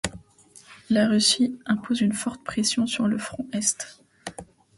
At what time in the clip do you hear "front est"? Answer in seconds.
3.19-3.99